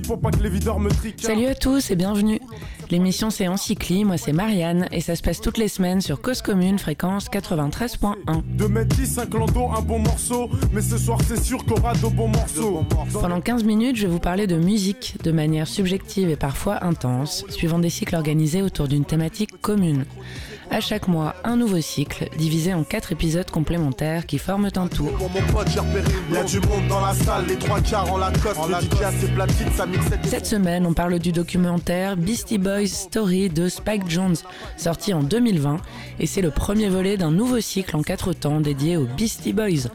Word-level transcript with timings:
pour 0.00 0.20
pas 0.20 0.30
que 0.30 0.42
les 0.42 0.48
videurs 0.48 0.80
me 0.80 0.90
triquent. 0.90 1.20
Salut 1.20 1.46
à 1.46 1.54
tous 1.54 1.90
et 1.90 1.96
bienvenue. 1.96 2.40
L'émission 2.90 3.30
c'est 3.30 3.48
Encycli, 3.48 4.04
moi 4.04 4.16
c'est 4.16 4.32
Marianne 4.32 4.88
et 4.92 5.00
ça 5.00 5.16
se 5.16 5.22
passe 5.22 5.40
toutes 5.40 5.58
les 5.58 5.68
semaines 5.68 6.00
sur 6.00 6.20
Cause 6.20 6.42
Commune, 6.42 6.78
fréquence 6.78 7.28
93.1. 7.28 8.42
De 8.56 8.66
mettre 8.66 8.96
10, 8.96 9.18
un 9.18 9.26
clando, 9.26 9.68
un 9.76 9.82
bon 9.82 9.98
morceau, 9.98 10.50
mais 10.72 10.82
ce 10.82 10.98
soir 10.98 11.18
c'est 11.26 11.42
sûr 11.42 11.64
qu'on 11.64 11.76
aura 11.76 11.94
de 11.94 12.06
bons 12.08 12.28
morceaux. 12.28 12.84
Pendant 13.12 13.40
15 13.40 13.64
minutes, 13.64 13.96
je 13.96 14.06
vais 14.06 14.12
vous 14.12 14.18
parler 14.18 14.46
de 14.46 14.56
musique 14.56 15.16
de 15.22 15.32
manière 15.32 15.66
subjective 15.66 16.28
et 16.30 16.36
parfois 16.36 16.84
intense, 16.84 17.44
suivant 17.48 17.78
des 17.78 17.90
cycles 17.90 18.16
organisés 18.16 18.62
autour 18.62 18.88
d'une 18.88 19.04
thématique 19.04 19.60
commune. 19.60 20.04
À 20.72 20.80
chaque 20.80 21.06
mois, 21.06 21.34
un 21.44 21.56
nouveau 21.56 21.82
cycle, 21.82 22.30
divisé 22.38 22.72
en 22.72 22.82
quatre 22.82 23.12
épisodes 23.12 23.50
complémentaires 23.50 24.24
qui 24.24 24.38
forment 24.38 24.70
un 24.74 24.88
tout. 24.88 25.10
Cette 30.24 30.46
semaine, 30.46 30.86
on 30.86 30.94
parle 30.94 31.18
du 31.18 31.30
documentaire 31.30 32.16
Beastie 32.16 32.56
Boys 32.56 32.86
Story 32.86 33.50
de 33.50 33.68
Spike 33.68 34.08
Jones, 34.08 34.36
sorti 34.78 35.12
en 35.12 35.22
2020, 35.22 35.76
et 36.18 36.26
c'est 36.26 36.40
le 36.40 36.50
premier 36.50 36.88
volet 36.88 37.18
d'un 37.18 37.32
nouveau 37.32 37.60
cycle 37.60 37.94
en 37.94 38.02
quatre 38.02 38.32
temps 38.32 38.62
dédié 38.62 38.96
aux 38.96 39.06
Beastie 39.06 39.52
Boys. 39.52 39.90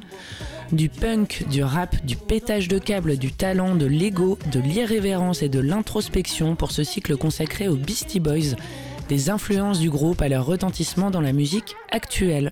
Du 0.71 0.89
punk, 0.89 1.45
du 1.49 1.63
rap, 1.63 2.05
du 2.05 2.15
pétage 2.15 2.67
de 2.67 2.77
câbles, 2.77 3.17
du 3.17 3.31
talent, 3.31 3.73
de 3.73 3.87
l'ego, 3.87 4.37
de 4.51 4.59
l'irrévérence 4.59 5.41
et 5.41 5.49
de 5.49 5.59
l'introspection 5.59 6.55
pour 6.55 6.69
ce 6.69 6.83
cycle 6.83 7.17
consacré 7.17 7.67
aux 7.67 7.77
Beastie 7.77 8.19
Boys 8.19 8.53
des 9.07 9.29
influences 9.29 9.79
du 9.79 9.89
groupe 9.89 10.21
à 10.21 10.29
leur 10.29 10.45
retentissement 10.45 11.11
dans 11.11 11.21
la 11.21 11.33
musique 11.33 11.75
actuelle. 11.91 12.51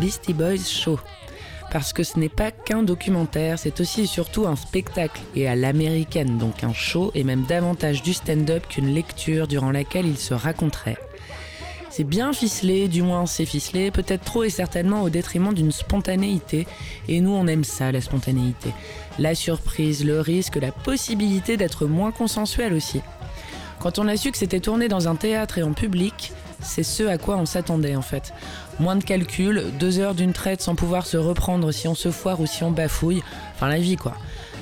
Beastie 0.00 0.32
Boys 0.32 0.64
Show. 0.64 0.98
Parce 1.70 1.92
que 1.92 2.02
ce 2.02 2.18
n'est 2.18 2.30
pas 2.30 2.50
qu'un 2.50 2.82
documentaire, 2.82 3.58
c'est 3.58 3.80
aussi 3.80 4.02
et 4.02 4.06
surtout 4.06 4.46
un 4.46 4.56
spectacle, 4.56 5.20
et 5.36 5.46
à 5.46 5.54
l'américaine, 5.54 6.38
donc 6.38 6.64
un 6.64 6.72
show, 6.72 7.12
et 7.14 7.22
même 7.22 7.44
davantage 7.44 8.02
du 8.02 8.14
stand-up 8.14 8.66
qu'une 8.66 8.94
lecture 8.94 9.46
durant 9.46 9.70
laquelle 9.70 10.06
il 10.06 10.16
se 10.16 10.32
raconterait. 10.32 10.96
C'est 11.90 12.04
bien 12.04 12.32
ficelé, 12.32 12.88
du 12.88 13.02
moins 13.02 13.26
c'est 13.26 13.44
ficelé, 13.44 13.90
peut-être 13.90 14.24
trop 14.24 14.42
et 14.42 14.48
certainement 14.48 15.02
au 15.02 15.10
détriment 15.10 15.52
d'une 15.52 15.70
spontanéité, 15.70 16.66
et 17.06 17.20
nous 17.20 17.32
on 17.32 17.46
aime 17.46 17.64
ça, 17.64 17.92
la 17.92 18.00
spontanéité. 18.00 18.70
La 19.18 19.34
surprise, 19.34 20.04
le 20.04 20.20
risque, 20.20 20.56
la 20.56 20.72
possibilité 20.72 21.58
d'être 21.58 21.84
moins 21.84 22.10
consensuel 22.10 22.72
aussi. 22.72 23.02
Quand 23.80 23.98
on 23.98 24.08
a 24.08 24.16
su 24.16 24.32
que 24.32 24.38
c'était 24.38 24.60
tourné 24.60 24.88
dans 24.88 25.08
un 25.08 25.14
théâtre 25.14 25.58
et 25.58 25.62
en 25.62 25.72
public, 25.72 26.32
c'est 26.62 26.82
ce 26.82 27.04
à 27.04 27.18
quoi 27.18 27.36
on 27.36 27.46
s'attendait 27.46 27.96
en 27.96 28.02
fait. 28.02 28.32
Moins 28.78 28.96
de 28.96 29.04
calculs, 29.04 29.64
deux 29.78 29.98
heures 29.98 30.14
d'une 30.14 30.32
traite 30.32 30.62
sans 30.62 30.74
pouvoir 30.74 31.06
se 31.06 31.16
reprendre 31.16 31.72
si 31.72 31.88
on 31.88 31.94
se 31.94 32.10
foire 32.10 32.40
ou 32.40 32.46
si 32.46 32.64
on 32.64 32.70
bafouille, 32.70 33.22
enfin 33.54 33.68
la 33.68 33.78
vie 33.78 33.96
quoi. 33.96 34.14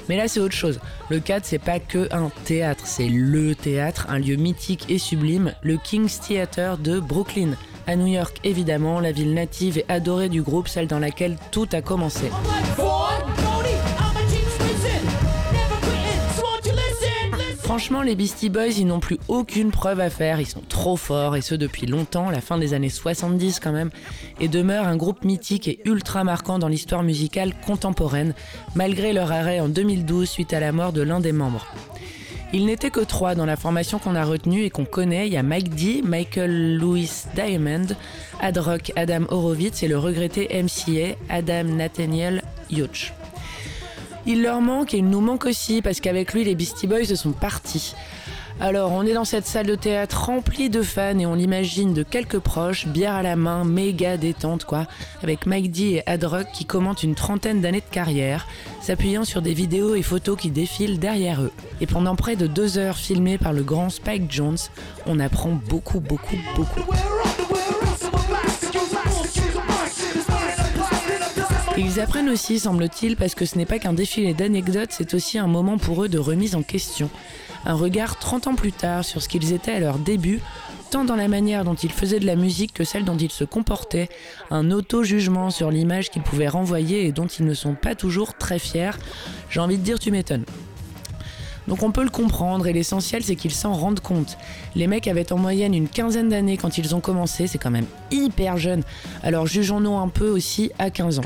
Mais 0.09 0.17
là 0.17 0.29
c'est 0.29 0.41
autre 0.41 0.55
chose. 0.55 0.81
Le 1.11 1.21
cadre 1.21 1.45
c'est 1.47 1.59
pas 1.59 1.81
que 1.81 2.09
un 2.13 2.31
théâtre, 2.45 2.85
c'est 2.87 3.09
LE 3.09 3.55
théâtre, 3.55 4.07
un 4.09 4.19
lieu 4.19 4.37
mythique 4.37 4.87
et 4.89 4.99
sublime, 4.99 5.53
le 5.63 5.77
King's 5.77 6.21
Theatre 6.21 6.79
de 6.79 7.01
Brooklyn. 7.01 7.51
À 7.87 7.97
New 7.97 8.07
York 8.07 8.39
évidemment, 8.45 9.01
la 9.01 9.13
ville 9.13 9.35
native 9.35 9.79
et 9.79 9.85
adorée 9.89 10.29
du 10.29 10.43
groupe, 10.43 10.69
celle 10.69 10.87
dans 10.87 10.99
laquelle 10.99 11.37
tout 11.51 11.69
a 11.73 11.81
commencé. 11.81 12.31
Franchement, 17.79 18.03
les 18.03 18.17
Beastie 18.17 18.49
Boys, 18.49 18.77
ils 18.77 18.89
n'ont 18.89 18.99
plus 18.99 19.19
aucune 19.29 19.71
preuve 19.71 20.01
à 20.01 20.11
faire. 20.11 20.41
Ils 20.41 20.49
sont 20.49 20.65
trop 20.69 20.97
forts, 20.97 21.37
et 21.37 21.43
ce 21.43 21.55
depuis 21.55 21.87
longtemps, 21.87 22.29
la 22.29 22.41
fin 22.41 22.59
des 22.59 22.75
années 22.75 22.89
70 22.89 23.61
quand 23.61 23.71
même, 23.71 23.91
et 24.41 24.49
demeurent 24.49 24.89
un 24.89 24.97
groupe 24.97 25.25
mythique 25.25 25.69
et 25.69 25.79
ultra 25.85 26.25
marquant 26.25 26.59
dans 26.59 26.67
l'histoire 26.67 27.05
musicale 27.05 27.55
contemporaine, 27.65 28.35
malgré 28.75 29.13
leur 29.13 29.31
arrêt 29.31 29.61
en 29.61 29.69
2012 29.69 30.29
suite 30.29 30.53
à 30.55 30.59
la 30.59 30.73
mort 30.73 30.93
de 30.93 31.03
l'un 31.03 31.21
des 31.21 31.31
membres. 31.31 31.69
Ils 32.53 32.67
n'étaient 32.67 32.91
que 32.91 32.99
trois 32.99 33.37
dans 33.37 33.47
la 33.47 33.55
formation 33.55 34.01
qu'on 34.01 34.17
a 34.17 34.25
retenue 34.25 34.65
et 34.65 34.71
qu'on 34.71 34.85
connaît. 34.85 35.29
Il 35.29 35.33
y 35.33 35.37
a 35.37 35.45
Mike 35.45 35.77
D, 35.77 36.03
Michael 36.03 36.79
Louis 36.79 37.09
Diamond, 37.37 37.87
Ad 38.41 38.59
Rock, 38.59 38.91
Adam 38.97 39.23
Horowitz 39.29 39.85
et 39.85 39.89
le 39.89 39.99
regretté 39.99 40.49
MCA, 40.53 41.15
Adam 41.29 41.63
Nathaniel 41.63 42.43
Yoch. 42.71 43.13
Il 44.31 44.43
leur 44.43 44.61
manque 44.61 44.93
et 44.93 44.99
il 44.99 45.09
nous 45.09 45.23
manque 45.23 45.47
aussi 45.47 45.81
parce 45.81 46.01
qu'avec 46.01 46.35
lui, 46.35 46.45
les 46.45 46.55
Beastie 46.55 46.87
Boys 46.87 47.17
sont 47.17 47.33
partis. 47.33 47.95
Alors, 48.61 48.93
on 48.93 49.07
est 49.07 49.15
dans 49.15 49.25
cette 49.25 49.47
salle 49.47 49.67
de 49.67 49.75
théâtre 49.75 50.27
remplie 50.27 50.69
de 50.69 50.83
fans 50.83 51.19
et 51.19 51.25
on 51.25 51.35
l'imagine 51.35 51.95
de 51.95 52.03
quelques 52.03 52.39
proches, 52.39 52.87
bière 52.87 53.15
à 53.15 53.23
la 53.23 53.37
main, 53.37 53.65
méga 53.65 54.19
détente 54.19 54.67
quoi, 54.67 54.87
avec 55.23 55.47
Mike 55.47 55.71
D 55.71 55.83
et 55.83 56.03
Adrock 56.07 56.47
qui 56.53 56.67
commentent 56.67 57.03
une 57.03 57.15
trentaine 57.15 57.63
d'années 57.63 57.81
de 57.81 57.91
carrière, 57.91 58.47
s'appuyant 58.83 59.25
sur 59.25 59.41
des 59.41 59.55
vidéos 59.55 59.95
et 59.95 60.03
photos 60.03 60.37
qui 60.37 60.51
défilent 60.51 60.99
derrière 60.99 61.41
eux. 61.41 61.53
Et 61.81 61.87
pendant 61.87 62.15
près 62.15 62.37
de 62.37 62.47
deux 62.47 62.77
heures 62.77 62.99
filmées 62.99 63.39
par 63.39 63.55
le 63.55 63.63
grand 63.63 63.89
Spike 63.89 64.31
Jones, 64.31 64.59
on 65.07 65.21
apprend 65.21 65.59
beaucoup, 65.71 66.01
beaucoup, 66.01 66.37
beaucoup. 66.55 66.83
Ils 71.81 72.01
apprennent 72.01 72.29
aussi, 72.29 72.59
semble-t-il, 72.59 73.17
parce 73.17 73.35
que 73.35 73.45
ce 73.45 73.57
n'est 73.57 73.67
pas 73.67 73.79
qu'un 73.79 73.93
défilé 73.93 74.35
d'anecdotes, 74.35 74.91
c'est 74.91 75.15
aussi 75.15 75.39
un 75.39 75.47
moment 75.47 75.79
pour 75.79 76.03
eux 76.03 76.09
de 76.09 76.19
remise 76.19 76.57
en 76.57 76.63
question. 76.63 77.09
Un 77.65 77.75
regard 77.75 78.19
30 78.19 78.49
ans 78.49 78.55
plus 78.55 78.73
tard 78.73 79.05
sur 79.05 79.23
ce 79.23 79.29
qu'ils 79.29 79.53
étaient 79.53 79.73
à 79.73 79.81
leur 79.81 79.99
début, 79.99 80.41
tant 80.91 81.05
dans 81.05 81.17
la 81.17 81.29
manière 81.29 81.65
dont 81.65 81.75
ils 81.75 81.93
faisaient 81.93 82.21
de 82.21 82.27
la 82.27 82.37
musique 82.37 82.73
que 82.73 82.85
celle 82.85 83.05
dont 83.05 83.17
ils 83.17 83.31
se 83.31 83.45
comportaient, 83.45 84.09
un 84.51 84.71
auto-jugement 84.71 85.51
sur 85.51 85.71
l'image 85.71 86.11
qu'ils 86.11 86.23
pouvaient 86.23 86.49
renvoyer 86.49 87.07
et 87.07 87.13
dont 87.13 87.27
ils 87.27 87.47
ne 87.47 87.55
sont 87.55 87.75
pas 87.75 87.95
toujours 87.95 88.35
très 88.35 88.59
fiers. 88.59 88.99
J'ai 89.51 89.61
envie 89.61 89.79
de 89.79 89.83
dire 89.83 89.99
tu 89.99 90.11
m'étonnes. 90.11 90.45
Donc 91.69 91.83
on 91.83 91.93
peut 91.93 92.03
le 92.03 92.11
comprendre 92.11 92.67
et 92.67 92.73
l'essentiel 92.73 93.23
c'est 93.23 93.37
qu'ils 93.37 93.53
s'en 93.53 93.75
rendent 93.75 94.01
compte. 94.01 94.39
Les 94.75 94.87
mecs 94.87 95.07
avaient 95.07 95.33
en 95.33 95.39
moyenne 95.39 95.75
une 95.75 95.89
quinzaine 95.89 96.31
d'années 96.31 96.57
quand 96.57 96.79
ils 96.79 96.95
ont 96.95 97.01
commencé, 97.01 97.47
c'est 97.47 97.59
quand 97.59 97.71
même 97.71 97.87
hyper 98.11 98.57
jeune. 98.57 98.83
Alors 99.23 99.47
jugeons-nous 99.47 99.97
un 99.97 100.09
peu 100.09 100.29
aussi 100.29 100.73
à 100.79 100.91
15 100.91 101.19
ans. 101.21 101.25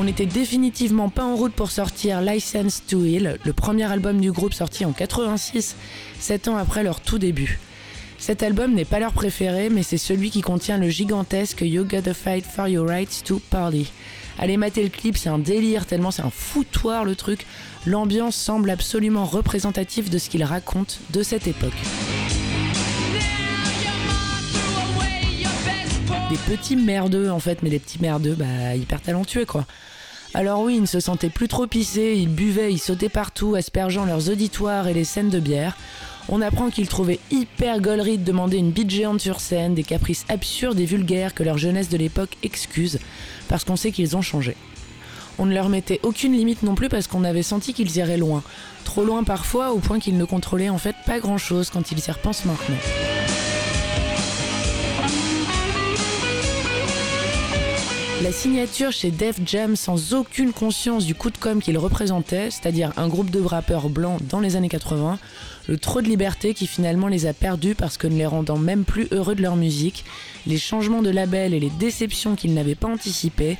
On 0.00 0.04
n'était 0.04 0.26
définitivement 0.26 1.08
pas 1.08 1.24
en 1.24 1.34
route 1.34 1.52
pour 1.52 1.72
sortir 1.72 2.20
License 2.20 2.84
to 2.86 3.04
Heal, 3.04 3.36
le 3.44 3.52
premier 3.52 3.82
album 3.82 4.20
du 4.20 4.30
groupe 4.30 4.54
sorti 4.54 4.84
en 4.84 4.92
86, 4.92 5.74
7 6.20 6.46
ans 6.46 6.56
après 6.56 6.84
leur 6.84 7.00
tout 7.00 7.18
début. 7.18 7.58
Cet 8.16 8.44
album 8.44 8.74
n'est 8.74 8.84
pas 8.84 9.00
leur 9.00 9.12
préféré, 9.12 9.70
mais 9.70 9.82
c'est 9.82 9.98
celui 9.98 10.30
qui 10.30 10.40
contient 10.40 10.78
le 10.78 10.88
gigantesque 10.88 11.62
You 11.62 11.84
Gotta 11.84 12.14
Fight 12.14 12.46
for 12.46 12.68
Your 12.68 12.88
Rights 12.88 13.24
to 13.24 13.40
Party. 13.50 13.90
Allez 14.38 14.56
mater 14.56 14.84
le 14.84 14.88
clip, 14.88 15.16
c'est 15.16 15.30
un 15.30 15.40
délire 15.40 15.84
tellement 15.84 16.12
c'est 16.12 16.22
un 16.22 16.30
foutoir 16.30 17.04
le 17.04 17.16
truc. 17.16 17.44
L'ambiance 17.84 18.36
semble 18.36 18.70
absolument 18.70 19.24
représentative 19.24 20.10
de 20.10 20.18
ce 20.18 20.30
qu'il 20.30 20.44
raconte 20.44 21.00
de 21.10 21.24
cette 21.24 21.48
époque. 21.48 21.74
Des 26.30 26.36
petits 26.36 26.76
merdeux 26.76 27.30
en 27.30 27.38
fait, 27.38 27.62
mais 27.62 27.70
des 27.70 27.78
petits 27.78 28.00
merdeux, 28.02 28.34
bah 28.34 28.76
hyper 28.76 29.00
talentueux 29.00 29.46
quoi. 29.46 29.64
Alors 30.34 30.60
oui, 30.60 30.74
ils 30.76 30.82
ne 30.82 30.86
se 30.86 31.00
sentaient 31.00 31.30
plus 31.30 31.48
trop 31.48 31.66
pissés, 31.66 32.14
ils 32.18 32.28
buvaient, 32.28 32.70
ils 32.70 32.78
sautaient 32.78 33.08
partout, 33.08 33.54
aspergeant 33.54 34.04
leurs 34.04 34.28
auditoires 34.28 34.88
et 34.88 34.94
les 34.94 35.04
scènes 35.04 35.30
de 35.30 35.40
bière. 35.40 35.76
On 36.28 36.42
apprend 36.42 36.68
qu'ils 36.68 36.88
trouvaient 36.88 37.20
hyper 37.30 37.80
gaulerie 37.80 38.18
de 38.18 38.24
demander 38.24 38.58
une 38.58 38.70
bite 38.70 38.90
géante 38.90 39.22
sur 39.22 39.40
scène, 39.40 39.74
des 39.74 39.84
caprices 39.84 40.26
absurdes 40.28 40.78
et 40.78 40.84
vulgaires 40.84 41.32
que 41.32 41.42
leur 41.42 41.56
jeunesse 41.56 41.88
de 41.88 41.96
l'époque 41.96 42.36
excuse, 42.42 42.98
parce 43.48 43.64
qu'on 43.64 43.76
sait 43.76 43.92
qu'ils 43.92 44.14
ont 44.14 44.22
changé. 44.22 44.54
On 45.38 45.46
ne 45.46 45.54
leur 45.54 45.70
mettait 45.70 46.00
aucune 46.02 46.34
limite 46.34 46.62
non 46.62 46.74
plus 46.74 46.90
parce 46.90 47.06
qu'on 47.06 47.24
avait 47.24 47.42
senti 47.42 47.72
qu'ils 47.72 47.96
iraient 47.96 48.18
loin. 48.18 48.42
Trop 48.84 49.04
loin 49.04 49.24
parfois, 49.24 49.72
au 49.72 49.78
point 49.78 49.98
qu'ils 49.98 50.18
ne 50.18 50.24
contrôlaient 50.26 50.68
en 50.68 50.78
fait 50.78 50.96
pas 51.06 51.20
grand 51.20 51.38
chose 51.38 51.70
quand 51.70 51.90
ils 51.90 51.98
y 52.06 52.10
repensent 52.10 52.44
maintenant. 52.44 53.17
La 58.20 58.32
signature 58.32 58.90
chez 58.90 59.12
Def 59.12 59.38
Jam 59.46 59.76
sans 59.76 60.12
aucune 60.12 60.52
conscience 60.52 61.06
du 61.06 61.14
coup 61.14 61.30
de 61.30 61.38
com' 61.38 61.62
qu'il 61.62 61.78
représentait, 61.78 62.50
c'est-à-dire 62.50 62.92
un 62.96 63.06
groupe 63.06 63.30
de 63.30 63.40
rappeurs 63.40 63.88
blancs 63.88 64.20
dans 64.28 64.40
les 64.40 64.56
années 64.56 64.68
80, 64.68 65.20
le 65.68 65.78
trop 65.78 66.02
de 66.02 66.08
liberté 66.08 66.52
qui 66.52 66.66
finalement 66.66 67.06
les 67.06 67.26
a 67.26 67.32
perdus 67.32 67.76
parce 67.76 67.96
que 67.96 68.08
ne 68.08 68.16
les 68.16 68.26
rendant 68.26 68.58
même 68.58 68.84
plus 68.84 69.06
heureux 69.12 69.36
de 69.36 69.42
leur 69.42 69.54
musique, 69.54 70.04
les 70.48 70.58
changements 70.58 71.02
de 71.02 71.10
label 71.10 71.54
et 71.54 71.60
les 71.60 71.70
déceptions 71.70 72.34
qu'ils 72.34 72.54
n'avaient 72.54 72.74
pas 72.74 72.88
anticipées, 72.88 73.56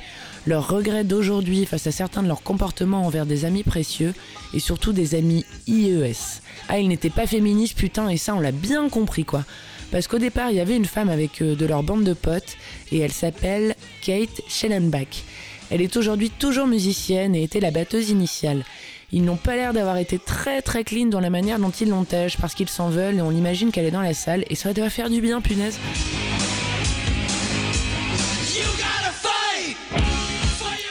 leurs 0.49 0.67
regrets 0.67 1.03
d'aujourd'hui 1.03 1.65
face 1.65 1.87
à 1.87 1.91
certains 1.91 2.23
de 2.23 2.27
leurs 2.27 2.41
comportements 2.41 3.05
envers 3.05 3.27
des 3.27 3.45
amis 3.45 3.63
précieux 3.63 4.13
et 4.53 4.59
surtout 4.59 4.93
des 4.93 5.13
amis 5.13 5.45
IES. 5.67 6.41
Ah, 6.67 6.79
ils 6.79 6.87
n'étaient 6.87 7.11
pas 7.11 7.27
féministes, 7.27 7.77
putain, 7.77 8.09
et 8.09 8.17
ça 8.17 8.35
on 8.35 8.39
l'a 8.39 8.51
bien 8.51 8.89
compris 8.89 9.23
quoi. 9.23 9.45
Parce 9.91 10.07
qu'au 10.07 10.17
départ, 10.17 10.49
il 10.49 10.57
y 10.57 10.59
avait 10.59 10.75
une 10.75 10.85
femme 10.85 11.09
avec 11.09 11.41
euh, 11.41 11.55
de 11.55 11.65
leur 11.65 11.83
bande 11.83 12.03
de 12.03 12.13
potes 12.13 12.57
et 12.91 12.99
elle 12.99 13.11
s'appelle 13.11 13.75
Kate 14.01 14.41
Schellenbach. 14.47 15.23
Elle 15.71 15.81
est 15.81 15.97
aujourd'hui 15.97 16.31
toujours 16.31 16.67
musicienne 16.67 17.35
et 17.35 17.43
était 17.43 17.59
la 17.59 17.71
batteuse 17.71 18.09
initiale. 18.09 18.65
Ils 19.11 19.23
n'ont 19.23 19.37
pas 19.37 19.55
l'air 19.55 19.73
d'avoir 19.73 19.97
été 19.97 20.19
très 20.19 20.61
très 20.61 20.83
clean 20.83 21.07
dans 21.07 21.19
la 21.19 21.29
manière 21.29 21.59
dont 21.59 21.71
ils 21.71 21.89
l'entègent 21.89 22.37
parce 22.37 22.55
qu'ils 22.55 22.69
s'en 22.69 22.89
veulent 22.89 23.17
et 23.17 23.21
on 23.21 23.31
imagine 23.31 23.71
qu'elle 23.71 23.85
est 23.85 23.91
dans 23.91 24.01
la 24.01 24.13
salle 24.13 24.45
et 24.49 24.55
ça 24.55 24.73
doit 24.73 24.89
faire 24.89 25.09
du 25.09 25.21
bien, 25.21 25.41
punaise. 25.41 25.79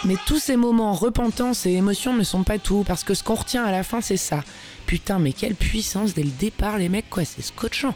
Mais 0.08 0.16
tous 0.26 0.38
ces 0.38 0.56
moments 0.56 0.94
repentance 0.94 1.66
et 1.66 1.72
émotion 1.72 2.14
ne 2.14 2.25
sont 2.25 2.43
pas 2.43 2.58
tout 2.58 2.82
parce 2.87 3.05
que 3.05 3.12
ce 3.14 3.22
qu'on 3.22 3.34
retient 3.34 3.64
à 3.64 3.70
la 3.70 3.82
fin 3.82 4.00
c'est 4.00 4.16
ça. 4.16 4.43
Putain 4.87 5.19
mais 5.19 5.32
quelle 5.32 5.55
puissance 5.55 6.14
dès 6.14 6.22
le 6.22 6.31
départ 6.31 6.78
les 6.78 6.88
mecs 6.88 7.10
quoi, 7.10 7.25
c'est 7.25 7.43
scotchant 7.43 7.94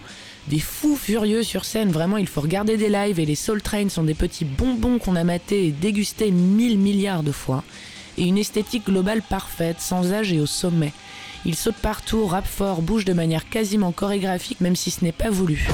des 0.49 0.59
fous 0.59 0.97
furieux 0.97 1.43
sur 1.43 1.65
scène. 1.65 1.91
Vraiment, 1.91 2.17
il 2.17 2.27
faut 2.27 2.41
regarder 2.41 2.77
des 2.77 2.89
lives 2.89 3.21
et 3.21 3.27
les 3.27 3.35
Soul 3.35 3.63
Train 3.63 3.89
sont 3.89 4.05
des 4.05 4.15
petits 4.15 4.45
bonbons 4.45 4.99
qu'on 4.99 5.17
a 5.17 5.25
matés 5.25 5.67
et 5.67 5.71
dégustés 5.71 6.31
mille 6.31 6.79
milliards 6.79 7.23
de 7.23 7.33
fois. 7.33 7.65
Et 8.19 8.25
une 8.25 8.39
esthétique 8.39 8.87
globale 8.87 9.23
parfaite, 9.23 9.81
sans 9.81 10.13
âge 10.13 10.33
et 10.33 10.41
au 10.41 10.47
sommet. 10.47 10.93
Ils 11.47 11.55
sautent 11.55 11.75
partout, 11.77 12.27
rappent 12.27 12.47
fort, 12.47 12.83
bougent 12.83 13.07
de 13.07 13.15
manière 13.15 13.49
quasiment 13.49 13.93
chorégraphique, 13.93 14.61
même 14.61 14.77
si 14.77 14.91
ce 14.91 15.05
n'est 15.05 15.13
pas 15.13 15.31
voulu. 15.31 15.67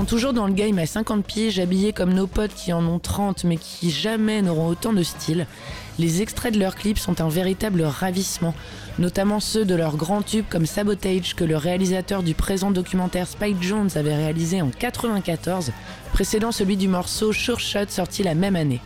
Toujours 0.00 0.32
dans 0.32 0.46
le 0.46 0.54
game 0.54 0.78
à 0.78 0.86
50 0.86 1.24
pieds, 1.24 1.60
habillés 1.60 1.92
comme 1.92 2.14
nos 2.14 2.26
potes 2.26 2.54
qui 2.54 2.72
en 2.72 2.84
ont 2.86 2.98
30 2.98 3.44
mais 3.44 3.56
qui 3.56 3.90
jamais 3.90 4.40
n'auront 4.40 4.68
autant 4.68 4.92
de 4.92 5.02
style. 5.02 5.46
Les 5.98 6.22
extraits 6.22 6.54
de 6.54 6.58
leurs 6.58 6.76
clips 6.76 6.98
sont 6.98 7.20
un 7.20 7.28
véritable 7.28 7.82
ravissement, 7.82 8.54
notamment 8.98 9.38
ceux 9.38 9.66
de 9.66 9.74
leurs 9.74 9.96
grands 9.96 10.22
tubes 10.22 10.46
comme 10.48 10.64
Sabotage 10.64 11.36
que 11.36 11.44
le 11.44 11.56
réalisateur 11.56 12.22
du 12.22 12.34
présent 12.34 12.70
documentaire 12.70 13.28
Spike 13.28 13.62
Jones 13.62 13.90
avait 13.94 14.16
réalisé 14.16 14.62
en 14.62 14.70
94, 14.70 15.72
précédant 16.12 16.52
celui 16.52 16.78
du 16.78 16.88
morceau 16.88 17.32
Sure 17.32 17.60
Shot 17.60 17.88
sorti 17.88 18.22
la 18.22 18.34
même 18.34 18.56
année. 18.56 18.80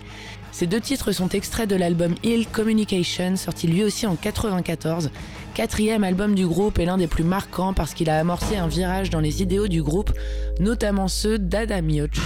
Ces 0.59 0.67
deux 0.67 0.81
titres 0.81 1.13
sont 1.13 1.29
extraits 1.29 1.69
de 1.69 1.77
l'album 1.77 2.15
Ill 2.23 2.47
Communication, 2.49 3.37
sorti 3.37 3.67
lui 3.67 3.85
aussi 3.85 4.07
en 4.07 4.17
94, 4.17 5.11
quatrième 5.53 6.03
album 6.03 6.35
du 6.35 6.47
groupe 6.47 6.79
et 6.79 6.87
l'un 6.87 6.97
des 6.97 7.09
plus 7.09 7.25
marquants 7.25 7.75
parce 7.75 7.93
qu'il 7.93 8.09
a 8.09 8.19
amorcé 8.19 8.57
un 8.57 8.67
virage 8.67 9.11
dans 9.11 9.21
les 9.21 9.43
idéaux 9.43 9.69
du 9.69 9.83
groupe, 9.83 10.13
notamment 10.59 11.09
ceux 11.09 11.39
d'Adam 11.39 11.87
Yoch. 11.87 12.17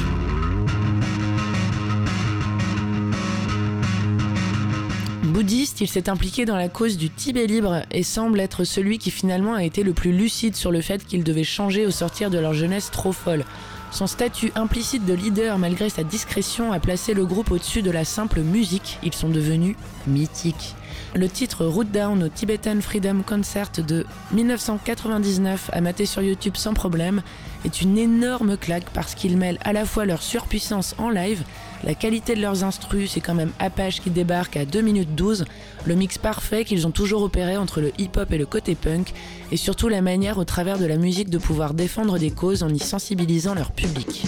Bouddhiste, 5.25 5.81
il 5.81 5.89
s'est 5.89 6.09
impliqué 6.09 6.45
dans 6.45 6.57
la 6.57 6.69
cause 6.69 6.97
du 6.97 7.11
Tibet 7.11 7.49
libre 7.49 7.83
et 7.91 8.05
semble 8.05 8.39
être 8.39 8.63
celui 8.63 8.99
qui 8.99 9.11
finalement 9.11 9.55
a 9.55 9.65
été 9.65 9.83
le 9.83 9.93
plus 9.93 10.13
lucide 10.13 10.55
sur 10.55 10.71
le 10.71 10.83
fait 10.83 11.05
qu'il 11.05 11.25
devait 11.25 11.43
changer 11.43 11.85
au 11.85 11.91
sortir 11.91 12.31
de 12.31 12.39
leur 12.39 12.55
jeunesse 12.55 12.93
trop 12.93 13.11
folle. 13.11 13.45
Son 13.91 14.07
statut 14.07 14.53
implicite 14.55 15.05
de 15.05 15.15
leader 15.15 15.59
malgré 15.59 15.89
sa 15.89 16.05
discrétion 16.05 16.73
a 16.73 16.79
placé 16.79 17.13
le 17.13 17.27
groupe 17.27 17.51
au-dessus 17.51 17.83
de 17.83 17.91
la 17.91 18.05
simple 18.05 18.41
musique, 18.41 18.99
ils 19.03 19.15
sont 19.15 19.29
devenus 19.29 19.77
mythiques. 20.07 20.77
Le 21.15 21.29
titre 21.29 21.67
Root 21.67 21.85
Down 21.85 22.23
au 22.23 22.29
Tibetan 22.29 22.81
Freedom 22.81 23.23
Concert 23.27 23.71
de 23.85 24.07
1999 24.33 25.71
à 25.73 25.81
mater 25.81 26.07
sur 26.07 26.23
YouTube 26.23 26.57
sans 26.57 26.73
problème 26.73 27.23
est 27.65 27.81
une 27.83 27.99
énorme 27.99 28.57
claque 28.57 28.89
parce 28.95 29.17
qu'il 29.17 29.37
mêle 29.37 29.59
à 29.63 29.73
la 29.73 29.85
fois 29.85 30.05
leur 30.05 30.23
surpuissance 30.23 30.95
en 30.99 31.11
live, 31.11 31.43
la 31.85 31.95
qualité 31.95 32.35
de 32.35 32.41
leurs 32.41 32.65
instrus, 32.65 33.13
c'est 33.13 33.21
quand 33.21 33.35
même 33.35 33.53
Apache 33.59 34.01
qui 34.01 34.11
débarque 34.11 34.57
à 34.57 34.65
2 34.65 34.81
minutes 34.81 35.15
12, 35.15 35.45
le 35.87 35.95
mix 35.95 36.19
parfait 36.19 36.65
qu'ils 36.65 36.87
ont 36.87 36.91
toujours 36.91 37.23
opéré 37.23 37.57
entre 37.57 37.81
le 37.81 37.93
hip-hop 37.99 38.31
et 38.33 38.39
le 38.39 38.47
côté 38.47 38.75
punk, 38.75 39.13
et 39.51 39.57
surtout 39.57 39.89
la 39.89 40.03
manière 40.03 40.39
au 40.39 40.45
travers 40.45 40.79
de 40.79 40.87
la 40.87 40.97
musique 40.97 41.31
de 41.31 41.39
pouvoir 41.39 41.75
défendre 41.75 42.19
des 42.19 42.31
causes 42.31 42.63
en 42.63 42.69
y 42.69 42.79
sensibilisant 42.79 43.55
leur 43.55 43.73
public. 43.73 44.27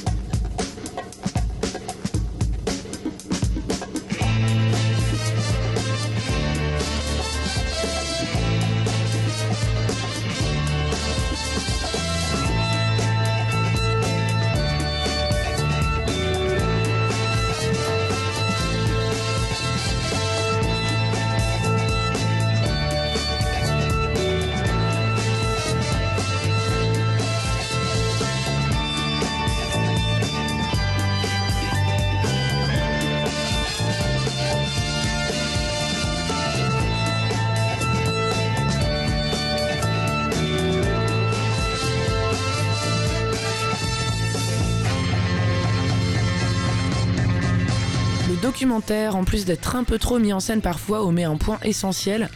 En 48.70 49.24
plus 49.24 49.44
d'être 49.44 49.76
un 49.76 49.84
peu 49.84 49.98
trop 49.98 50.18
mis 50.18 50.32
en 50.32 50.40
scène 50.40 50.60
parfois, 50.60 51.02
omet 51.02 51.24
un 51.24 51.36
point 51.36 51.58
essentiel 51.64 52.28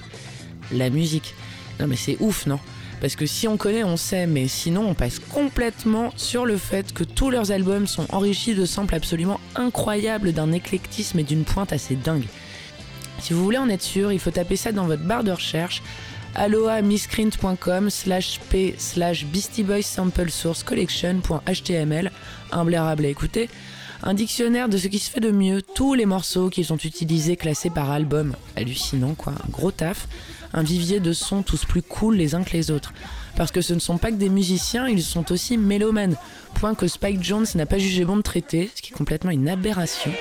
la 0.72 0.90
musique. 0.90 1.34
Non 1.78 1.86
mais 1.86 1.96
c'est 1.96 2.16
ouf, 2.20 2.46
non? 2.46 2.58
Parce 3.00 3.14
que 3.14 3.26
si 3.26 3.46
on 3.46 3.56
connaît, 3.56 3.84
on 3.84 3.96
sait, 3.96 4.26
mais 4.26 4.48
sinon 4.48 4.88
on 4.88 4.94
passe 4.94 5.18
complètement 5.18 6.12
sur 6.16 6.46
le 6.46 6.56
fait 6.56 6.92
que 6.92 7.04
tous 7.04 7.30
leurs 7.30 7.52
albums 7.52 7.86
sont 7.86 8.06
enrichis 8.10 8.54
de 8.54 8.64
samples 8.64 8.94
absolument 8.94 9.38
incroyables, 9.54 10.32
d'un 10.32 10.52
éclectisme 10.52 11.18
et 11.18 11.22
d'une 11.22 11.44
pointe 11.44 11.72
assez 11.72 11.94
dingue. 11.94 12.26
Si 13.20 13.32
vous 13.32 13.44
voulez 13.44 13.58
en 13.58 13.68
être 13.68 13.82
sûr, 13.82 14.12
il 14.12 14.18
faut 14.18 14.30
taper 14.30 14.56
ça 14.56 14.72
dans 14.72 14.86
votre 14.86 15.04
barre 15.04 15.24
de 15.24 15.32
recherche 15.32 15.82
aloha.miscrint.com 16.34 17.88
slash 17.88 18.40
p 18.50 18.74
slash 18.78 19.24
Beastie 19.26 19.62
Boys 19.62 19.82
Sample 19.82 20.30
Source 20.30 20.62
Collection.html 20.62 22.10
blairable 22.64 23.04
à 23.04 23.08
écouter, 23.08 23.48
un 24.02 24.14
dictionnaire 24.14 24.68
de 24.68 24.78
ce 24.78 24.88
qui 24.88 24.98
se 24.98 25.10
fait 25.10 25.20
de 25.20 25.30
mieux, 25.30 25.62
tous 25.62 25.94
les 25.94 26.06
morceaux 26.06 26.50
qui 26.50 26.64
sont 26.64 26.76
utilisés 26.76 27.36
classés 27.36 27.70
par 27.70 27.90
album. 27.90 28.34
Hallucinant 28.56 29.14
quoi, 29.14 29.34
gros 29.50 29.70
taf, 29.70 30.08
un 30.52 30.62
vivier 30.62 31.00
de 31.00 31.12
sons 31.12 31.42
tous 31.42 31.64
plus 31.64 31.82
cool 31.82 32.16
les 32.16 32.34
uns 32.34 32.42
que 32.42 32.52
les 32.52 32.70
autres. 32.70 32.92
Parce 33.36 33.52
que 33.52 33.60
ce 33.60 33.74
ne 33.74 33.80
sont 33.80 33.98
pas 33.98 34.10
que 34.10 34.16
des 34.16 34.30
musiciens, 34.30 34.88
ils 34.88 35.02
sont 35.02 35.30
aussi 35.32 35.58
mélomanes, 35.58 36.16
point 36.54 36.74
que 36.74 36.88
Spike 36.88 37.22
Jones 37.22 37.46
n'a 37.54 37.66
pas 37.66 37.78
jugé 37.78 38.04
bon 38.04 38.16
de 38.16 38.22
traiter, 38.22 38.70
ce 38.74 38.80
qui 38.80 38.92
est 38.92 38.96
complètement 38.96 39.30
une 39.30 39.48
aberration. 39.48 40.12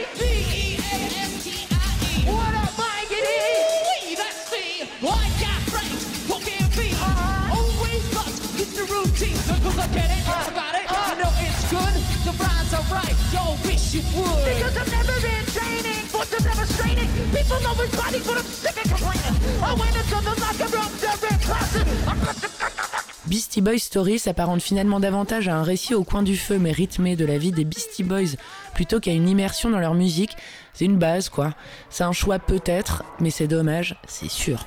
Beastie 23.25 23.61
Boys 23.61 23.79
Story 23.79 24.19
s'apparente 24.19 24.61
finalement 24.61 24.99
davantage 24.99 25.47
à 25.47 25.55
un 25.55 25.63
récit 25.63 25.93
au 25.93 26.03
coin 26.03 26.23
du 26.23 26.35
feu 26.35 26.57
mais 26.59 26.71
rythmé 26.71 27.15
de 27.15 27.25
la 27.25 27.37
vie 27.37 27.51
des 27.51 27.63
Beastie 27.63 28.03
Boys 28.03 28.35
plutôt 28.73 28.99
qu'à 28.99 29.11
une 29.11 29.29
immersion 29.29 29.69
dans 29.69 29.79
leur 29.79 29.93
musique. 29.93 30.35
C'est 30.73 30.85
une 30.85 30.97
base 30.97 31.29
quoi. 31.29 31.53
C'est 31.89 32.03
un 32.03 32.11
choix 32.11 32.39
peut-être, 32.39 33.03
mais 33.21 33.29
c'est 33.29 33.47
dommage, 33.47 33.95
c'est 34.07 34.29
sûr. 34.29 34.65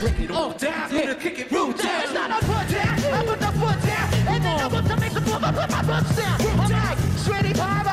bring 0.00 0.22
it 0.22 0.30
on 0.30 0.56
down. 0.56 0.92
Yeah. 0.92 1.14
Kick 1.14 1.38
it 1.38 1.50
real 1.50 1.72
down. 1.72 2.02
It's 2.02 2.12
not 2.14 2.30
a 2.30 2.46
foot 2.46 2.68
down. 2.68 2.98
I 3.14 3.24
put 3.24 3.40
the 3.40 3.46
foot 3.46 3.82
down. 3.86 4.14
And 4.28 4.44
then 4.44 4.60
I'm 4.60 4.70
to 4.70 4.96
make 4.96 5.12
the 5.12 5.20
move. 5.20 5.44
I 5.44 5.52
put 5.52 5.70
my 5.70 5.82
foot 5.82 6.16
down. 6.16 6.60
I'm 6.60 6.70
like, 6.70 6.98
sweaty 7.18 7.52
power. 7.54 7.87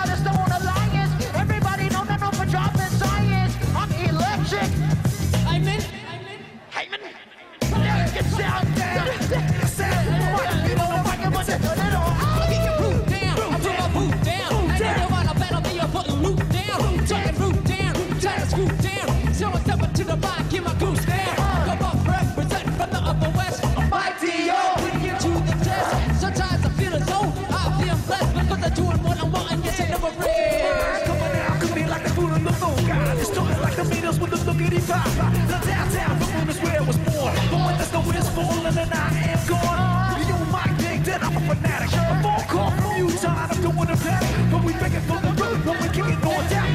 The 34.86 35.60
downtown 35.66 36.18
Brooklyn 36.20 36.50
is 36.50 36.62
where 36.62 36.78
I 36.78 36.84
was 36.86 36.98
born. 36.98 37.34
But 37.50 37.60
when 37.66 37.78
the 37.80 37.86
snow 37.86 38.02
is 38.12 38.30
falling 38.30 38.78
and 38.78 38.94
I 38.94 39.10
am 39.34 39.42
gone, 39.50 40.22
you 40.30 40.38
might 40.54 40.78
think 40.78 41.06
that 41.06 41.24
I'm 41.24 41.36
a 41.36 41.42
fanatic. 41.42 41.90
A 41.90 42.22
phone 42.22 42.46
call 42.46 42.70
from 42.70 42.94
you, 42.98 43.10
tired 43.18 43.50
of 43.50 43.62
doing 43.66 43.90
the 43.90 43.98
panic. 43.98 44.30
But 44.52 44.64
we 44.64 44.74
begging 44.74 45.02
for 45.10 45.18
the 45.26 45.32
road 45.42 45.66
when 45.66 45.78
we 45.82 45.88
kicking 45.90 46.22
on 46.22 46.44
down. 46.54 46.70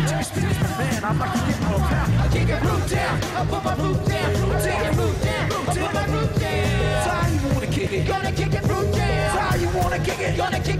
Man, 0.78 1.04
I'm 1.04 1.18
like 1.20 1.32
to 1.34 1.38
get 1.46 1.60
more 1.70 1.78
pound. 1.78 2.10
I 2.18 2.26
kick 2.34 2.48
it 2.50 2.62
root 2.66 2.84
down, 2.90 3.14
I 3.38 3.46
put 3.46 3.62
my 3.62 3.74
root 3.78 4.00
down, 4.10 4.30
take 4.58 4.82
it 4.90 4.96
root 4.98 5.16
down, 5.22 5.46
I 5.46 5.70
put 5.70 5.94
my 5.94 6.04
root 6.10 6.32
down. 6.40 6.66
That's 6.82 7.06
how 7.06 7.30
you 7.30 7.54
wanna 7.54 7.66
kick 7.68 7.92
it. 7.92 8.08
Gonna 8.08 8.32
kick 8.32 8.54
it 8.58 8.64
root 8.66 8.90
down. 8.90 9.06
That's 9.06 9.38
how 9.38 9.54
you 9.54 9.68
wanna 9.78 9.98
kick 10.02 10.18
it. 10.18 10.36
Gonna 10.36 10.58
kick 10.58 10.79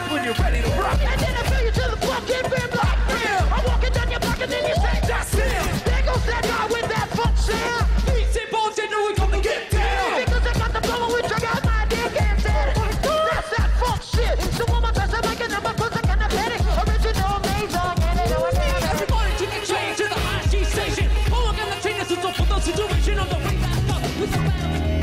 rock 0.00 0.10
when 0.12 0.24
you're 0.24 0.34
ready 0.34 0.62
to 0.62 0.68
rock. 0.80 0.98
And 1.00 1.20
then 1.20 1.36
I 1.36 1.42
feel 1.48 1.64
you 1.64 1.72
to 1.72 1.90
the 1.90 1.96
fucking 2.06 2.50
bin 2.50 2.70
block. 2.70 2.96
Yeah. 3.08 3.54
I'm 3.54 3.64
walking 3.64 3.92
down 3.92 4.10
your 4.10 4.20
block 4.20 4.40
and 4.40 4.52
then 4.52 4.68
you 4.68 4.74
say, 4.74 5.00
that's 5.06 5.32
him. 5.32 5.64
There 5.84 6.02
goes 6.02 6.24
that 6.26 6.42
guy 6.42 6.66
with 6.66 6.88
that 6.88 7.08
funk 7.10 7.36
sound. 7.36 7.86
Beats 8.06 8.36
know 8.90 9.06
we 9.08 9.14
to 9.32 9.40
get 9.40 9.70
down. 9.70 10.24
Got 10.60 10.72
the 10.72 10.80
out 11.44 11.64
my 11.64 11.86
dick 11.88 12.20
and 12.20 12.40
that's 13.30 13.50
that 13.56 13.70
shit. 14.02 14.40
So 14.54 14.64
my 14.82 14.90
of. 17.74 17.96
Original 19.20 19.64
change 19.64 19.96
to 19.98 20.04
the 20.08 20.18
IG 20.40 20.64
station. 20.66 21.08
The 21.24 21.34
on 23.18 23.28
the 23.28 23.36
way 23.36 23.56
that 23.56 23.78
fuck. 23.88 24.02
Battle. 24.20 24.99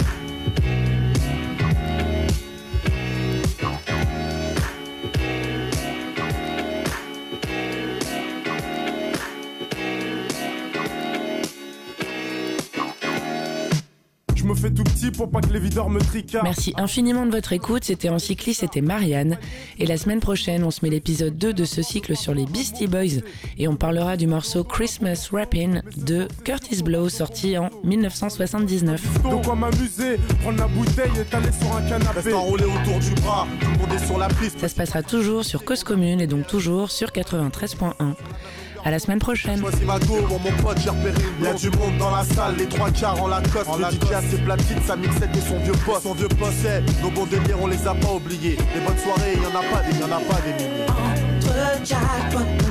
Merci 16.43 16.73
infiniment 16.77 17.25
de 17.25 17.31
votre 17.31 17.53
écoute. 17.53 17.83
C'était 17.83 18.09
Encycliste, 18.09 18.61
c'était 18.61 18.81
Marianne. 18.81 19.37
Et 19.79 19.85
la 19.85 19.97
semaine 19.97 20.19
prochaine, 20.19 20.63
on 20.63 20.71
se 20.71 20.79
met 20.83 20.89
l'épisode 20.89 21.37
2 21.37 21.53
de 21.53 21.65
ce 21.65 21.81
cycle 21.81 22.15
sur 22.15 22.33
les 22.33 22.45
Beastie 22.45 22.87
Boys. 22.87 23.21
Et 23.57 23.67
on 23.67 23.75
parlera 23.75 24.17
du 24.17 24.27
morceau 24.27 24.63
Christmas 24.63 25.29
Rapping 25.31 25.81
de 25.97 26.27
Curtis 26.43 26.83
Blow, 26.83 27.09
sorti 27.09 27.57
en 27.57 27.69
1979. 27.83 29.01
m'amuser, 29.55 30.17
prendre 30.41 30.59
la 30.59 30.67
bouteille 30.67 31.11
et 31.15 31.63
sur 31.63 31.75
un 31.75 31.81
canapé. 31.81 32.33
autour 32.33 32.99
du 32.99 33.21
bras, 33.21 33.47
sur 34.05 34.17
la 34.17 34.27
piste. 34.27 34.59
Ça 34.59 34.69
se 34.69 34.75
passera 34.75 35.03
toujours 35.03 35.43
sur 35.43 35.65
Cause 35.65 35.83
Commune 35.83 36.21
et 36.21 36.27
donc 36.27 36.47
toujours 36.47 36.91
sur 36.91 37.09
93.1. 37.09 38.15
À 38.87 38.89
la 38.89 38.99
semaine 38.99 39.19
prochaine. 39.19 39.59
Choisis 39.59 39.83
ma 39.83 39.99
go, 39.99 40.15
mon 40.29 40.63
pote, 40.63 40.77
j'ai 40.81 40.89
repéré 40.89 41.13
Il 41.39 41.45
y 41.45 41.47
a 41.49 41.53
du 41.55 41.69
monde 41.71 41.97
dans 41.99 42.09
la 42.09 42.23
salle, 42.23 42.55
les 42.57 42.67
trois 42.67 42.89
quarts 42.89 43.21
en 43.21 43.27
la 43.27 43.41
cosse. 43.41 43.67
En 43.67 43.75
le 43.75 43.83
DJ 43.83 44.13
a 44.13 44.21
ses 44.21 44.37
platines, 44.37 44.81
sa 44.87 44.95
mixette 44.95 45.35
et 45.35 45.41
son 45.41 45.59
vieux 45.59 45.73
poste. 45.85 46.03
Son 46.03 46.13
vieux 46.13 46.29
poste, 46.29 46.65
nos 47.03 47.09
bons 47.09 47.25
délires, 47.25 47.57
on 47.61 47.67
les 47.67 47.85
a 47.85 47.93
pas 47.93 48.13
oubliés. 48.13 48.57
Les 48.73 48.79
bonnes 48.79 48.97
soirées, 48.97 49.33
y 49.33 49.45
en 49.45 49.59
a 49.59 49.61
pas 49.61 49.83
des, 49.83 49.99
y 49.99 50.03
en 50.03 50.05
a 50.05 50.21
pas 50.21 50.39
des 50.39 50.53
milliers. 50.53 50.85
Entre 50.87 51.85
jackpot, 51.85 52.67